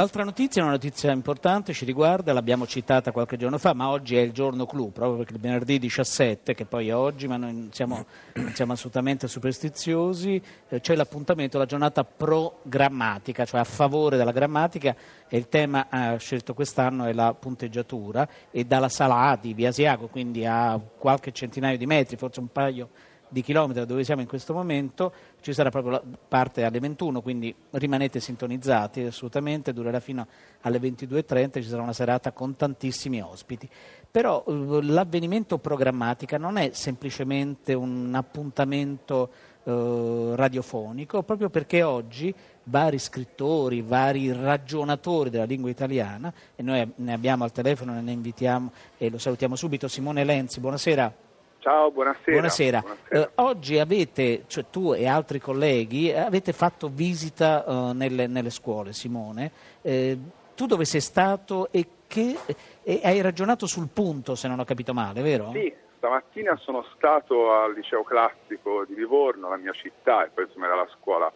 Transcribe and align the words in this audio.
Altra 0.00 0.24
notizia, 0.24 0.62
una 0.62 0.70
notizia 0.70 1.12
importante, 1.12 1.74
ci 1.74 1.84
riguarda, 1.84 2.32
l'abbiamo 2.32 2.66
citata 2.66 3.12
qualche 3.12 3.36
giorno 3.36 3.58
fa, 3.58 3.74
ma 3.74 3.90
oggi 3.90 4.16
è 4.16 4.20
il 4.20 4.32
giorno 4.32 4.64
clou, 4.64 4.90
proprio 4.92 5.18
perché 5.18 5.34
il 5.34 5.40
venerdì 5.40 5.78
17, 5.78 6.54
che 6.54 6.64
poi 6.64 6.88
è 6.88 6.94
oggi, 6.94 7.28
ma 7.28 7.36
noi 7.36 7.52
non 7.52 7.68
siamo, 7.70 8.06
non 8.36 8.50
siamo 8.54 8.72
assolutamente 8.72 9.28
superstiziosi, 9.28 10.40
eh, 10.70 10.80
c'è 10.80 10.96
l'appuntamento, 10.96 11.58
la 11.58 11.66
giornata 11.66 12.02
pro-grammatica, 12.02 13.44
cioè 13.44 13.60
a 13.60 13.64
favore 13.64 14.16
della 14.16 14.32
grammatica, 14.32 14.96
e 15.28 15.36
il 15.36 15.50
tema 15.50 16.14
eh, 16.14 16.18
scelto 16.18 16.54
quest'anno 16.54 17.04
è 17.04 17.12
la 17.12 17.34
punteggiatura, 17.34 18.26
e 18.50 18.64
dalla 18.64 18.88
sala 18.88 19.28
A 19.28 19.36
di 19.36 19.52
Via 19.52 19.68
Asiago, 19.68 20.06
quindi 20.06 20.46
a 20.46 20.80
qualche 20.96 21.30
centinaio 21.30 21.76
di 21.76 21.84
metri, 21.84 22.16
forse 22.16 22.40
un 22.40 22.50
paio 22.50 22.88
di 23.30 23.42
chilometri 23.42 23.80
da 23.80 23.86
dove 23.86 24.04
siamo 24.04 24.20
in 24.20 24.26
questo 24.26 24.52
momento, 24.52 25.12
ci 25.40 25.52
sarà 25.52 25.70
proprio 25.70 25.92
la 25.92 26.02
parte 26.28 26.64
alle 26.64 26.80
21, 26.80 27.22
quindi 27.22 27.54
rimanete 27.70 28.20
sintonizzati 28.20 29.02
assolutamente, 29.02 29.72
durerà 29.72 30.00
fino 30.00 30.26
alle 30.62 30.78
22.30, 30.78 31.62
ci 31.62 31.68
sarà 31.68 31.82
una 31.82 31.92
serata 31.92 32.32
con 32.32 32.56
tantissimi 32.56 33.22
ospiti. 33.22 33.68
Però 34.10 34.44
eh, 34.46 34.82
l'avvenimento 34.82 35.58
programmatica 35.58 36.36
non 36.36 36.56
è 36.56 36.70
semplicemente 36.72 37.72
un 37.72 38.12
appuntamento 38.14 39.30
eh, 39.62 40.32
radiofonico, 40.34 41.22
proprio 41.22 41.50
perché 41.50 41.84
oggi 41.84 42.34
vari 42.64 42.98
scrittori, 42.98 43.80
vari 43.80 44.32
ragionatori 44.32 45.30
della 45.30 45.44
lingua 45.44 45.70
italiana, 45.70 46.32
e 46.56 46.62
noi 46.62 46.92
ne 46.96 47.12
abbiamo 47.12 47.44
al 47.44 47.52
telefono, 47.52 47.98
ne 48.00 48.12
invitiamo 48.12 48.72
e 48.98 49.08
lo 49.08 49.18
salutiamo 49.18 49.54
subito, 49.54 49.86
Simone 49.86 50.24
Lenzi, 50.24 50.58
buonasera. 50.58 51.28
Ciao, 51.60 51.90
buonasera. 51.90 52.32
Buonasera. 52.32 52.80
buonasera. 52.80 53.20
Eh, 53.20 53.30
oggi 53.34 53.78
avete, 53.78 54.44
cioè 54.46 54.64
tu 54.70 54.94
e 54.94 55.06
altri 55.06 55.38
colleghi, 55.38 56.10
avete 56.10 56.54
fatto 56.54 56.88
visita 56.88 57.64
uh, 57.66 57.92
nelle, 57.92 58.26
nelle, 58.26 58.48
scuole, 58.48 58.94
Simone. 58.94 59.50
Eh, 59.82 60.18
tu 60.54 60.64
dove 60.64 60.86
sei 60.86 61.02
stato 61.02 61.70
e, 61.70 61.86
che, 62.06 62.34
e 62.82 63.00
hai 63.04 63.20
ragionato 63.20 63.66
sul 63.66 63.88
punto, 63.92 64.34
se 64.34 64.48
non 64.48 64.58
ho 64.58 64.64
capito 64.64 64.94
male, 64.94 65.20
vero? 65.20 65.50
Sì, 65.52 65.70
stamattina 65.98 66.56
sono 66.56 66.82
stato 66.96 67.52
al 67.52 67.74
liceo 67.74 68.04
classico 68.04 68.86
di 68.86 68.94
Livorno, 68.94 69.50
la 69.50 69.58
mia 69.58 69.72
città, 69.72 70.24
e 70.24 70.30
poi 70.30 70.44
insomma 70.44 70.64
era 70.64 70.76
la 70.76 70.88
scuola 70.98 71.30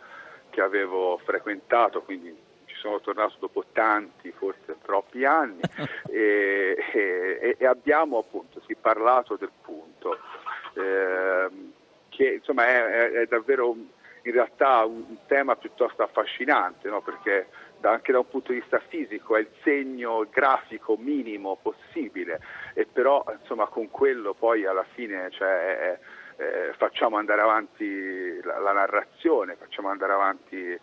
che 0.48 0.62
avevo 0.62 1.20
frequentato, 1.22 2.00
quindi 2.00 2.34
ci 2.64 2.76
sono 2.76 2.98
tornato 3.00 3.34
dopo 3.40 3.64
tanti, 3.72 4.32
forse 4.32 4.76
troppi 4.82 5.26
anni, 5.26 5.60
e, 6.08 6.76
e, 6.94 7.56
e 7.58 7.66
abbiamo 7.66 8.16
appunto 8.16 8.62
sì, 8.66 8.74
parlato 8.74 9.36
del 9.36 9.50
punto 9.60 9.83
ehm, 10.74 11.72
che 12.08 12.34
insomma 12.34 12.66
è, 12.66 12.84
è, 12.84 13.10
è, 13.12 13.26
davvero 13.26 13.74
in 14.22 14.32
realtà 14.32 14.84
un, 14.84 15.16
tema 15.26 15.56
piuttosto 15.56 16.02
affascinante, 16.02 16.88
no? 16.88 17.02
perché 17.02 17.48
da, 17.78 17.90
anche 17.92 18.12
da 18.12 18.18
un 18.18 18.28
punto 18.28 18.52
di 18.52 18.60
vista 18.60 18.80
fisico 18.88 19.36
è 19.36 19.40
il 19.40 19.50
segno 19.62 20.26
grafico 20.30 20.96
minimo 20.96 21.58
possibile 21.60 22.40
e 22.74 22.86
però 22.86 23.24
insomma 23.38 23.66
con 23.66 23.90
quello 23.90 24.32
poi 24.34 24.64
alla 24.64 24.86
fine 24.94 25.30
cioè, 25.30 25.98
eh, 26.36 26.72
facciamo 26.76 27.16
andare 27.16 27.42
avanti 27.42 28.40
la, 28.42 28.58
la 28.58 28.72
narrazione, 28.72 29.56
facciamo 29.56 29.88
andare 29.88 30.12
avanti 30.12 30.80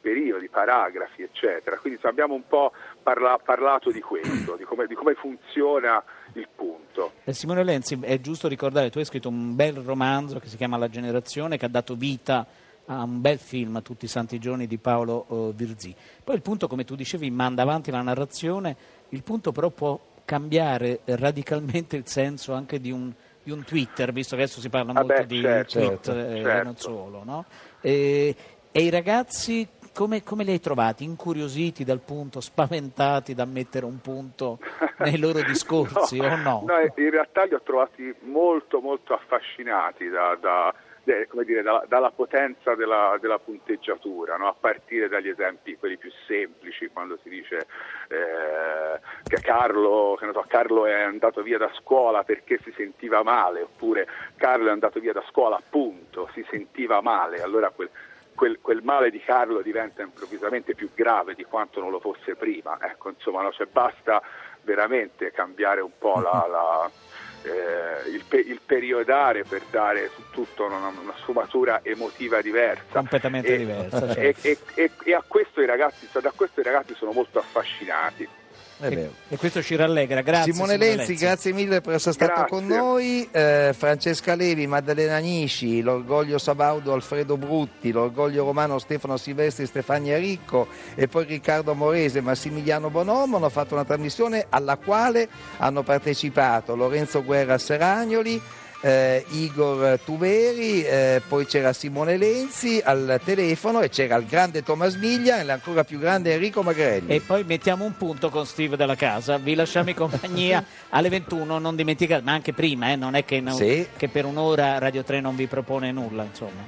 periodi, 0.00 0.48
paragrafi, 0.48 1.22
eccetera. 1.22 1.78
Quindi 1.78 2.00
abbiamo 2.02 2.34
un 2.34 2.46
po' 2.46 2.72
parla- 3.02 3.38
parlato 3.42 3.90
di 3.90 4.00
questo, 4.00 4.56
di 4.56 4.64
come, 4.64 4.86
di 4.86 4.94
come 4.94 5.14
funziona 5.14 6.02
il 6.34 6.48
punto. 6.54 7.12
Eh, 7.24 7.32
Simone 7.32 7.64
Lenzi, 7.64 7.98
è 8.00 8.20
giusto 8.20 8.48
ricordare, 8.48 8.90
tu 8.90 8.98
hai 8.98 9.04
scritto 9.04 9.28
un 9.28 9.54
bel 9.54 9.76
romanzo 9.76 10.38
che 10.38 10.48
si 10.48 10.56
chiama 10.56 10.76
La 10.76 10.88
generazione, 10.88 11.56
che 11.56 11.64
ha 11.64 11.68
dato 11.68 11.94
vita 11.94 12.46
a 12.86 13.02
un 13.02 13.20
bel 13.20 13.38
film, 13.38 13.82
Tutti 13.82 14.04
i 14.04 14.08
santi 14.08 14.38
giorni, 14.38 14.66
di 14.66 14.78
Paolo 14.78 15.24
uh, 15.28 15.54
Virzì. 15.54 15.94
Poi 16.22 16.34
il 16.34 16.42
punto, 16.42 16.68
come 16.68 16.84
tu 16.84 16.94
dicevi, 16.94 17.30
manda 17.30 17.62
avanti 17.62 17.90
la 17.90 18.02
narrazione, 18.02 18.76
il 19.10 19.22
punto 19.22 19.52
però 19.52 19.70
può 19.70 19.98
cambiare 20.24 21.00
radicalmente 21.04 21.96
il 21.96 22.06
senso 22.06 22.52
anche 22.52 22.80
di 22.80 22.90
un, 22.90 23.12
di 23.42 23.50
un 23.50 23.64
Twitter, 23.64 24.12
visto 24.12 24.36
che 24.36 24.42
adesso 24.42 24.60
si 24.60 24.68
parla 24.68 24.92
ah 24.92 25.02
molto 25.02 25.14
beh, 25.14 25.26
di 25.26 25.40
certo, 25.40 25.78
tweet 25.78 26.04
certo. 26.04 26.30
e 26.30 26.42
certo. 26.42 26.64
non 26.64 26.76
solo. 26.76 27.24
No? 27.24 27.44
E, 27.80 28.36
e 28.70 28.82
i 28.82 28.90
ragazzi 28.90 29.68
come, 29.94 30.22
come, 30.22 30.44
li 30.44 30.50
hai 30.50 30.60
trovati? 30.60 31.04
Incuriositi 31.04 31.84
dal 31.84 32.00
punto, 32.00 32.40
spaventati 32.40 33.34
da 33.34 33.44
mettere 33.44 33.86
un 33.86 34.00
punto 34.00 34.58
nei 34.98 35.18
loro 35.18 35.40
discorsi 35.46 36.18
no, 36.18 36.26
o 36.26 36.36
no? 36.36 36.64
No, 36.66 36.80
in 36.80 37.10
realtà 37.10 37.44
li 37.44 37.54
ho 37.54 37.62
trovati 37.62 38.14
molto 38.22 38.80
molto 38.80 39.14
affascinati 39.14 40.08
da, 40.08 40.36
da, 40.40 40.74
dire, 41.44 41.62
da, 41.62 41.84
dalla 41.86 42.10
potenza 42.10 42.74
della, 42.74 43.16
della 43.20 43.38
punteggiatura, 43.38 44.36
no? 44.36 44.48
a 44.48 44.54
partire 44.58 45.08
dagli 45.08 45.28
esempi 45.28 45.76
quelli 45.76 45.96
più 45.96 46.10
semplici, 46.26 46.90
quando 46.92 47.18
si 47.22 47.28
dice 47.28 47.66
eh, 48.08 49.00
che, 49.22 49.40
Carlo, 49.40 50.16
che 50.18 50.28
so, 50.32 50.44
Carlo 50.48 50.86
è 50.86 51.02
andato 51.02 51.42
via 51.42 51.58
da 51.58 51.70
scuola 51.78 52.24
perché 52.24 52.58
si 52.64 52.72
sentiva 52.76 53.22
male, 53.22 53.62
oppure 53.62 54.08
Carlo 54.36 54.68
è 54.68 54.72
andato 54.72 54.98
via 54.98 55.12
da 55.12 55.24
scuola 55.28 55.56
appunto, 55.56 56.28
si 56.32 56.44
sentiva 56.50 57.00
male, 57.00 57.42
allora 57.42 57.70
quel 57.70 57.90
quel, 58.34 58.58
quel, 58.60 58.82
male 58.82 59.10
di 59.10 59.20
Carlo 59.20 59.62
diventa 59.62 60.02
improvvisamente 60.02 60.74
più 60.74 60.90
grave 60.94 61.34
di 61.34 61.44
quanto 61.44 61.80
non 61.80 61.90
lo 61.90 62.00
fosse 62.00 62.34
prima. 62.34 62.78
Ecco, 62.80 63.10
insomma, 63.10 63.42
no, 63.42 63.52
cioè 63.52 63.66
basta 63.66 64.22
veramente 64.62 65.30
cambiare 65.30 65.80
un 65.80 65.92
po' 65.98 66.20
la, 66.20 66.46
la, 66.48 66.90
eh, 67.42 68.10
il, 68.10 68.24
pe- 68.26 68.38
il, 68.40 68.60
periodare 68.64 69.44
per 69.44 69.62
dare 69.70 70.10
su 70.14 70.22
tutto 70.30 70.64
una, 70.64 70.76
una 70.76 71.14
sfumatura 71.16 71.80
emotiva 71.82 72.40
diversa. 72.40 72.84
Completamente 72.92 73.54
e, 73.54 73.58
diversa. 73.58 74.12
Certo. 74.12 74.48
E, 74.48 74.58
e, 74.74 74.90
e, 75.04 75.14
a 75.14 75.22
questo 75.26 75.60
i 75.60 75.66
ragazzi, 75.66 76.08
da 76.20 76.32
questo 76.34 76.60
i 76.60 76.64
ragazzi 76.64 76.94
sono 76.94 77.12
molto 77.12 77.38
affascinati. 77.38 78.28
E, 78.80 79.10
e, 79.28 79.36
questo 79.36 79.62
ci 79.62 79.76
rallegra, 79.76 80.20
grazie. 80.20 80.52
Simone, 80.52 80.72
Simone 80.72 80.94
Lenzi, 80.94 81.08
Lenzi, 81.08 81.24
grazie 81.24 81.52
mille 81.52 81.80
per 81.80 81.94
essere 81.94 82.12
stato 82.12 82.32
grazie. 82.32 82.48
con 82.48 82.66
noi. 82.66 83.28
Eh, 83.30 83.74
Francesca 83.76 84.34
Levi, 84.34 84.66
Maddalena 84.66 85.18
Nisci, 85.18 85.80
l'orgoglio 85.80 86.38
Sabaudo 86.38 86.92
Alfredo 86.92 87.36
Brutti, 87.36 87.92
l'orgoglio 87.92 88.44
romano 88.44 88.78
Stefano 88.78 89.16
Silvestri, 89.16 89.66
Stefania 89.66 90.18
Ricco 90.18 90.68
e 90.94 91.06
poi 91.06 91.24
Riccardo 91.24 91.74
Morese, 91.74 92.20
Massimiliano 92.20 92.90
Bonomo 92.90 93.36
hanno 93.36 93.48
fatto 93.48 93.74
una 93.74 93.84
trasmissione 93.84 94.46
alla 94.48 94.76
quale 94.76 95.28
hanno 95.58 95.82
partecipato 95.82 96.74
Lorenzo 96.74 97.22
Guerra 97.22 97.58
Seragnoli 97.58 98.40
eh, 98.84 99.24
Igor 99.30 99.98
Tuveri, 100.04 100.84
eh, 100.84 101.22
poi 101.26 101.46
c'era 101.46 101.72
Simone 101.72 102.18
Lenzi 102.18 102.82
al 102.84 103.18
telefono 103.24 103.80
e 103.80 103.88
c'era 103.88 104.16
il 104.16 104.26
grande 104.26 104.62
Thomas 104.62 104.96
Miglia 104.96 105.40
e 105.40 105.42
l'ancora 105.42 105.84
più 105.84 105.98
grande 105.98 106.34
Enrico 106.34 106.62
Magrelli. 106.62 107.08
E 107.08 107.20
poi 107.20 107.44
mettiamo 107.44 107.86
un 107.86 107.96
punto 107.96 108.28
con 108.28 108.44
Steve 108.44 108.76
della 108.76 108.94
casa, 108.94 109.38
vi 109.38 109.54
lasciamo 109.54 109.88
in 109.88 109.94
compagnia 109.96 110.62
alle 110.90 111.08
21, 111.08 111.58
non 111.58 111.74
dimenticate, 111.76 112.22
ma 112.22 112.32
anche 112.32 112.52
prima, 112.52 112.90
eh, 112.90 112.96
non 112.96 113.14
è 113.14 113.24
che, 113.24 113.40
non, 113.40 113.54
sì. 113.54 113.86
che 113.96 114.08
per 114.08 114.26
un'ora 114.26 114.76
Radio 114.78 115.02
3 115.02 115.20
non 115.20 115.34
vi 115.34 115.46
propone 115.46 115.90
nulla. 115.90 116.22
Insomma. 116.24 116.62